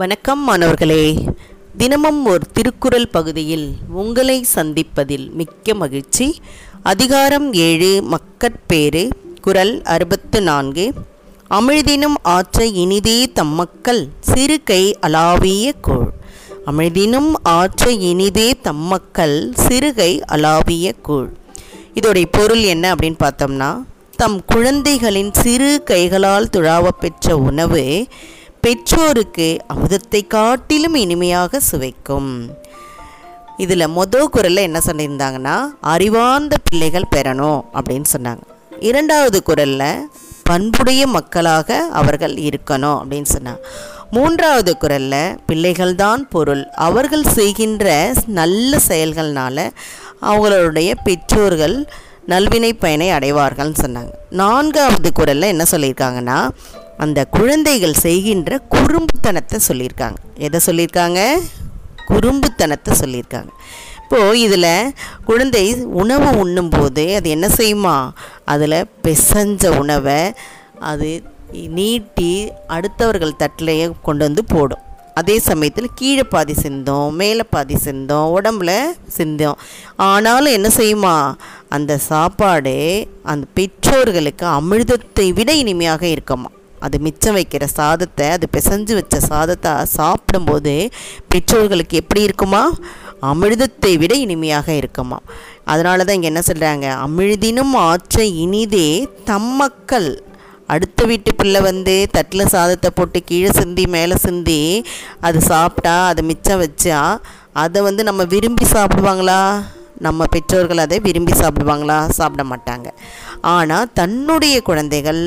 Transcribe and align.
வணக்கம் 0.00 0.44
மாணவர்களே. 0.44 1.24
தினமும் 1.76 2.24
ஒரு 2.24 2.38
திருக்குறள் 2.52 3.08
பகுதியில் 3.08 3.72
உங்களை 3.88 4.46
சந்திப்பதில் 4.54 5.32
மிக்க 5.32 5.74
மகிழ்ச்சி. 5.74 6.40
அதிகாரம் 6.82 7.52
ஏழு 7.52 8.02
மக்கட்பேறு 8.02 9.08
குரல் 9.40 9.82
அறுபத்து 9.82 10.42
நான்கு. 10.42 10.92
அமிழ்தினும் 11.50 12.16
ஆற்ற 12.22 12.66
இனிதே 12.66 13.32
தம்மக்கள் 13.34 14.08
சிறு 14.20 14.62
கை 14.62 14.96
அளாவிய 15.00 15.72
கோள். 15.80 16.12
அமிழ்தினும் 16.66 17.32
ஆற்ற 17.42 17.90
இனிதே 17.90 18.54
தம்மக்கள் 18.62 19.52
சிறுகை 19.68 20.20
அளாவிய 20.20 20.92
கூழ் 21.02 21.28
இதோடைய 21.94 22.24
பொருள் 22.30 22.62
என்ன 22.62 22.94
அப்படின்னு 22.94 23.18
பார்த்தோம்னா 23.18 23.84
தம் 24.16 24.44
குழந்தைகளின் 24.44 25.32
சிறு 25.32 25.82
கைகளால் 25.84 26.48
துழாவ 26.52 26.88
பெற்ற 26.90 27.36
உணவு 27.36 28.06
பெற்றோருக்கு 28.60 29.56
அமுதத்தை 29.66 30.26
காட்டிலும் 30.26 30.94
இனிமையாக 30.94 31.60
சுவைக்கும். 31.60 32.58
இதில் 33.56 33.88
மொதல் 33.88 34.24
குரலில் 34.24 34.56
என்ன 34.56 34.80
சொல்லியிருந்தாங்கன்னா 34.86 35.60
அறிவார்ந்த 35.80 36.56
பிள்ளைகள் 36.64 37.08
பெறணும் 37.16 37.60
அப்படின்னு 37.74 38.04
சொன்னாங்க. 38.16 38.40
இரண்டாவது 38.80 39.42
குரலில் 39.42 40.08
பண்புடைய 40.42 41.06
மக்களாக 41.06 41.88
அவர்கள் 41.92 42.34
இருக்கணும் 42.34 43.00
அப்படின்னு 43.00 43.24
சொன்னாங்க. 43.38 43.58
மூன்றாவது 44.10 44.76
குரலில் 44.76 45.38
பிள்ளைகள்தான் 45.48 46.28
பொருள். 46.30 46.68
அவர்கள் 46.68 47.22
செய்கின்ற 47.22 48.12
நல்ல 48.26 48.78
செயல்கள்னால 48.88 49.70
அவங்களுடைய 50.22 50.94
பெற்றோர்கள் 51.04 51.88
நல்வினை 52.28 52.72
பயனை 52.72 53.10
அடைவார்கள்னு 53.10 53.74
சொன்னாங்க. 53.82 54.10
நான்காவது 54.30 55.12
குரலில் 55.12 55.42
என்ன 55.42 55.64
சொல்லியிருக்காங்கன்னா 55.70 56.50
அந்த 57.04 57.20
குழந்தைகள் 57.36 58.00
செய்கின்ற 58.04 58.60
குறும்புத்தனத்தை 58.74 59.58
சொல்லியிருக்காங்க. 59.68 60.18
எதை 60.46 60.58
சொல்லியிருக்காங்க? 60.66 61.20
குறும்புத்தனத்தை 62.10 62.92
சொல்லியிருக்காங்க. 63.02 63.50
இப்போது 64.02 64.40
இதில் 64.40 64.92
குழந்தை 65.24 65.64
உணவு 66.02 66.30
உண்ணும்போது 66.38 67.04
அது 67.18 67.28
என்ன 67.36 67.48
செய்யுமா? 67.58 67.96
அதில் 68.44 68.78
பிசைஞ்ச 69.02 69.68
உணவை 69.82 70.20
அது 70.90 71.10
நீட்டி 71.78 72.32
அடுத்தவர்கள் 72.76 73.40
தட்டிலேயே 73.42 73.86
கொண்டு 74.02 74.24
வந்து 74.26 74.44
போடும். 74.44 74.84
அதே 75.14 75.36
சமயத்தில் 75.48 75.94
கீழே 75.94 76.24
பாதி 76.34 76.54
சிந்தோம் 76.62 77.10
மேலே 77.20 77.44
பாதி 77.54 77.76
சிந்தோம் 77.84 78.28
உடம்புல 78.36 78.72
சிந்தோம். 79.16 79.58
ஆனாலும் 80.10 80.56
என்ன 80.58 80.68
செய்யுமா? 80.76 81.16
அந்த 81.68 81.98
சாப்பாடு 82.10 82.76
அந்த 83.32 83.46
பெற்றோர்களுக்கு 83.58 84.46
அமிர்தத்தை 84.58 85.28
விட 85.38 85.52
இனிமையாக 85.64 86.04
இருக்குமா? 86.06 86.50
அது 86.80 86.98
மிச்சம் 86.98 87.34
வைக்கிற 87.34 87.64
சாதத்தை 87.78 88.28
அது 88.28 88.46
பிசைஞ்சு 88.52 88.94
வச்ச 88.94 89.20
சாதத்தை 89.26 89.72
சாப்பிடும்போது 89.98 90.74
பெற்றோர்களுக்கு 91.32 91.96
எப்படி 91.96 92.22
இருக்குமா? 92.22 92.62
அமிர்தத்தை 93.22 93.92
விட 93.98 94.14
இனிமையாக 94.16 94.68
இருக்குமா? 94.72 95.18
அதனால 95.64 96.04
தான் 96.04 96.14
இங்கே 96.14 96.28
என்ன 96.28 96.42
சொல்கிறாங்க 96.46 96.86
அமிழ்தினும் 97.06 97.74
ஆற்ற 97.88 98.24
இனிதே 98.44 98.88
தம்மக்கள் 99.24 100.10
அடுத்த 100.68 101.04
வீட்டு 101.04 101.30
பிள்ளை 101.34 101.60
வந்து 101.60 101.94
தட்டில் 102.12 102.52
சாதத்தை 102.54 102.90
போட்டு 102.90 103.20
கீழே 103.24 103.50
சிந்தி 103.50 103.86
மேலே 103.86 104.16
சிந்தி 104.26 104.60
அது 105.20 105.40
சாப்பிட்டா 105.52 105.94
அதை 106.06 106.24
மிச்சம் 106.24 106.62
வச்சா 106.62 107.00
அதை 107.54 107.78
வந்து 107.82 108.02
நம்ம 108.04 108.24
விரும்பி 108.24 108.66
சாப்பிடுவாங்களா? 108.74 109.40
நம்ம 110.06 110.26
பெற்றோர்கள் 110.34 110.84
அதை 110.84 110.98
விரும்பி 111.06 111.34
சாப்பிடுவாங்களா? 111.40 111.98
சாப்பிட 112.18 112.44
மாட்டாங்க. 112.52 112.88
ஆனால் 113.54 113.90
தன்னுடைய 113.98 114.56
குழந்தைகள் 114.68 115.22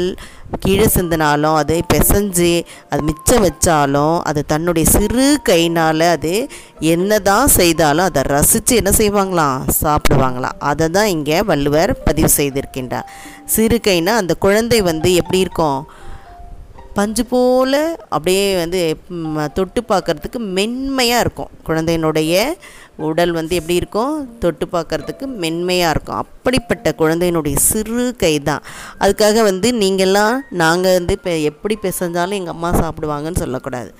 கீழே 0.63 0.87
சிந்தினாலும் 0.95 1.57
அதை 1.59 1.77
பிசைஞ்சு 1.91 2.49
அது 2.89 3.01
மிச்சம் 3.09 3.43
வச்சாலும் 3.45 4.17
அது 4.29 4.41
தன்னுடைய 4.51 4.85
சிறு 4.95 5.25
கைனால் 5.49 6.05
அது 6.15 6.33
என்ன 6.93 7.19
தான் 7.29 7.47
செய்தாலும் 7.57 8.07
அதை 8.09 8.21
ரசித்து 8.35 8.73
என்ன 8.81 8.91
செய்வாங்களாம் 8.99 9.63
சாப்பிடுவாங்களாம் 9.83 10.59
அதை 10.71 10.87
தான் 10.97 11.11
இங்கே 11.15 11.39
வள்ளுவர் 11.51 11.93
பதிவு 12.07 12.29
செய்திருக்கின்றார். 12.37 13.09
சிறு 13.55 13.79
கைனால் 13.89 14.21
அந்த 14.23 14.35
குழந்தை 14.45 14.81
வந்து 14.91 15.11
எப்படி 15.21 15.39
இருக்கும்? 15.45 15.79
பஞ்சு 16.97 17.23
போல் 17.31 17.79
அப்படியே 18.15 18.45
வந்து 18.61 18.79
தொட்டு 19.57 19.81
பார்க்குறதுக்கு 19.91 20.39
மென்மையாக 20.57 21.23
இருக்கும். 21.25 21.51
குழந்தையினுடைய 21.67 22.33
உடல் 23.07 23.31
வந்து 23.37 23.53
எப்படி 23.59 23.75
இருக்கும்? 23.81 24.15
தொட்டு 24.43 24.65
பார்க்குறதுக்கு 24.73 25.25
மென்மையாக 25.43 25.93
இருக்கும். 25.95 26.19
அப்படிப்பட்ட 26.23 26.93
குழந்தையினுடைய 27.01 27.55
சிறு 27.69 28.05
கை 28.23 28.33
தான் 28.49 28.65
அதுக்காக 29.03 29.43
வந்து 29.49 29.69
நீங்கள்லாம் 29.83 30.35
நாங்கள் 30.63 30.97
வந்து 30.99 31.15
இப்போ 31.19 31.33
எப்படி 31.51 31.77
பிசைஞ்சாலும் 31.85 32.39
எங்கள் 32.39 32.55
அம்மா 32.55 32.71
சாப்பிடுவாங்கன்னு 32.81 33.43
சொல்லக்கூடாது. 33.43 33.91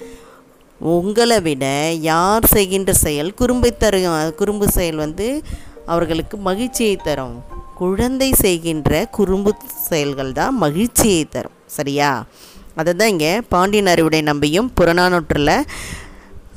உங்களை 0.81 1.40
விட 1.48 1.66
யார் 2.12 2.46
செய்கின்ற 2.56 2.94
செயல் 3.06 3.34
குறும்பை 3.42 3.72
தரும் 3.84 4.38
குறும்பு 4.42 4.66
செயல் 4.78 5.04
வந்து 5.06 5.28
அவர்களுக்கு 5.94 6.36
மகிழ்ச்சியை 6.50 6.96
தரும். 7.10 7.36
குழந்தை 7.81 8.31
செய்கின்ற 8.46 8.92
குறும்பு 9.18 9.52
செயல்கள் 9.90 10.34
தான் 10.40 10.56
மகிழ்ச்சியை 10.64 11.24
தரும். 11.36 11.58
சரியா? 11.78 12.10
அதை 12.76 12.94
தான் 12.94 13.08
இங்கே 13.08 13.42
பாண்டியன் 13.50 13.92
அறிவுடை 13.94 14.22
நம்பியும் 14.22 14.70
புறநானூற்றில் 14.80 15.56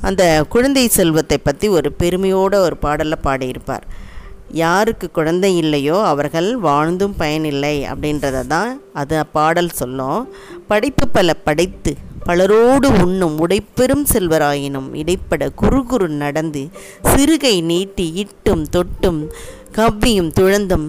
அந்த 0.01 0.23
குழந்தை 0.49 0.83
செல்வத்தை 0.87 1.37
பற்றி 1.37 1.67
ஒரு 1.67 1.89
பெருமையோட 1.99 2.53
ஒரு 2.65 2.75
பாடலில் 2.77 3.23
பாடியிருப்பார். 3.23 3.85
யாருக்கு 4.63 5.11
குழந்தை 5.11 5.57
இல்லையோ 5.57 5.95
அவர்கள் 6.03 6.49
வாழ்ந்தும் 6.57 7.15
பயனில்லை 7.17 7.75
அப்படின்றத 7.91 8.43
தான் 8.47 8.69
அது 8.93 9.25
பாடல் 9.37 9.69
சொல்லும். 9.69 10.19
படைப்பு 10.67 11.07
பல 11.07 11.33
படைத்து 11.47 11.93
பலரோடு 12.25 12.87
உண்ணும் 13.03 13.35
உடைப்பெரும் 13.39 14.05
செல்வராயினும் 14.13 14.87
இடைப்பட 14.93 15.43
குறுகுறு 15.61 16.07
நடந்து 16.23 16.63
சிறுகை 17.11 17.55
நீட்டி 17.61 18.07
இட்டும் 18.13 18.65
தொட்டும் 18.75 19.21
கவ்வியும் 19.75 20.31
துழந்தும் 20.39 20.87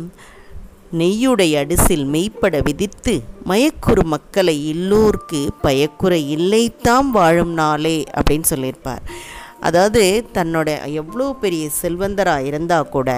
நெய்யுடைய 0.92 1.54
அடிசில் 1.64 2.04
மெய்ப்பட 2.06 2.62
விதித்து 2.62 3.20
மயக்குறு 3.46 4.02
மக்களை 4.04 4.68
எல்லோர்க்கு 4.68 5.48
பயக்குறை 5.62 6.20
இல்லைத்தாம் 6.36 7.10
வாழும் 7.12 7.52
நாளே 7.52 8.04
அப்படின்னு 8.16 8.42
சொல்லியிருப்பார். 8.42 9.02
அதாவது 9.60 10.24
தன்னோட 10.34 10.92
எவ்வளோ 10.92 11.32
பெரிய 11.40 11.68
செல்வந்தராக 11.82 12.44
இருந்தால் 12.44 12.88
கூட 12.88 13.10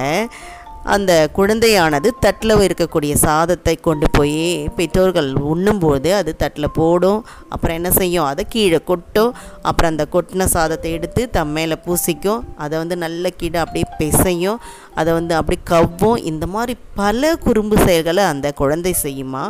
அந்த 0.94 1.12
குழந்தையானது 1.36 2.08
தட்டில் 2.20 2.54
இருக்கக்கூடிய 2.56 3.12
சாதத்தை 3.14 3.74
கொண்டு 3.76 4.06
போய் 4.10 4.68
பெற்றோர்கள் 4.76 5.28
உண்ணும்போது 5.34 6.14
அது 6.14 6.36
தட்டில் 6.36 6.74
போடும். 6.74 7.20
அப்புறம் 7.48 7.76
என்ன 7.76 7.90
செய்யும்? 7.90 8.24
அதை 8.24 8.44
கீழே 8.48 8.80
கொட்டும். 8.84 9.34
அப்புறம் 9.62 9.90
அந்த 9.90 10.06
கொட்டின 10.12 10.44
சாதத்தை 10.44 10.92
எடுத்து 10.92 11.30
தம் 11.30 11.48
மேலே 11.48 11.76
பூசிக்கும். 11.86 12.44
அதை 12.56 12.78
வந்து 12.78 12.96
நல்ல 12.96 13.30
கீழே 13.30 13.58
அப்படியே 13.58 13.86
பிசையும். 13.98 14.58
அதை 14.94 15.10
வந்து 15.12 15.34
அப்படி 15.34 15.58
கவ்வும். 15.64 16.16
இந்த 16.16 16.46
மாதிரி 16.46 16.74
பல 16.94 17.36
குறும்பு 17.36 17.76
செயல்களை 17.86 18.24
அந்த 18.24 18.52
குழந்தை 18.52 18.94
செய்யுமா? 19.02 19.44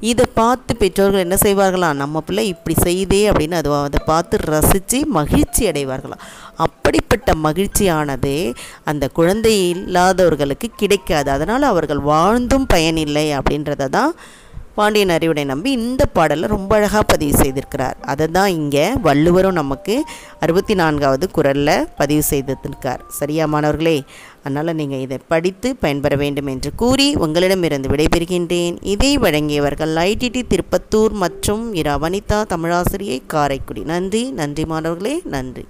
இதை 0.00 0.24
பார்த்து 0.34 0.76
பெற்றோர்கள் 0.76 1.24
என்ன 1.26 1.36
செய்வார்களாம் 1.42 2.00
நம்ம 2.02 2.20
பிள்ளை 2.20 2.46
இப்படி 2.46 2.76
செய்தே 2.82 3.30
அப்படின்னு 3.30 3.52
அதை 3.52 3.72
அதை 3.72 4.00
பார்த்து 4.06 4.36
ரசித்து 4.44 4.98
மகிழ்ச்சி 5.18 5.62
அடைவார்களாம் 5.70 6.24
அப்படிப்பட்ட 6.56 7.30
மகிழ்ச்சியானது 7.44 8.34
அந்த 8.84 9.04
குழந்தை 9.08 9.54
இல்லாதவர்களுக்கு 9.70 10.68
கிடைக்காது. 10.86 11.30
அதனால் 11.30 11.70
அவர்கள் 11.74 12.02
வாழ்ந்தும் 12.14 12.66
பயனில்லை 12.74 13.28
அப்படின்றத 13.38 13.92
தான் 13.98 14.12
பாண்டியன் 14.78 15.12
அறிவுடை 15.14 15.42
நம்பி 15.50 15.70
இந்த 15.76 16.02
பாடலை 16.16 16.46
ரொம்ப 16.52 16.72
அழகாக 16.78 17.02
பதிவு 17.02 17.34
செய்திருக்கிறார். 17.42 17.94
அதை 18.12 18.26
தான் 18.36 18.50
இங்கே 18.56 18.82
வள்ளுவரும் 19.06 19.56
நமக்கு 19.58 19.94
அறுபத்தி 20.44 20.74
நான்காவது 20.80 21.26
குரலில் 21.36 21.86
பதிவு 22.00 22.22
செய்திருக்கார் 22.30 23.04
சரியா 23.18 23.44
மாணவர்களே? 23.52 23.96
அதனால் 24.42 24.76
நீங்கள் 24.80 25.04
இதை 25.04 25.18
படித்து 25.32 25.70
பயன்பெற 25.84 26.16
வேண்டும் 26.22 26.50
என்று 26.54 26.72
கூறி 26.82 27.08
உங்களிடமிருந்து 27.26 27.92
விடைபெறுகின்றேன். 27.94 28.76
இதை 28.94 29.12
வழங்கியவர்கள் 29.24 29.94
ஐடிடி 30.08 30.42
திருப்பத்தூர் 30.52 31.14
மற்றும் 31.24 31.64
இரா 31.82 31.96
வனிதா 32.04 32.40
தமிழாசிரியை 32.54 33.18
காரைக்குடி. 33.36 33.84
நன்றி 33.94 34.22
நன்றி 34.42 34.66
மாணவர்களே 34.74 35.16
நன்றி. 35.36 35.66